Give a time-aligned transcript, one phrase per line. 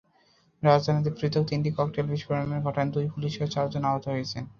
[0.63, 4.43] রাজধানীতে পৃথক তিনটি ককটেল বিস্ফোরণের ঘটনায় দুই পুলিশসহ চারজন আহত হয়েছেন।